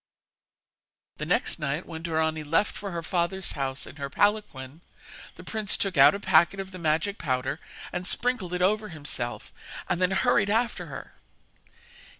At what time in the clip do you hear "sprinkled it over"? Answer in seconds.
8.07-8.89